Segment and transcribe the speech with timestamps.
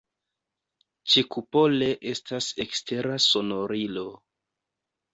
[1.15, 4.11] Ĉekupole estas ekstera sonorilo.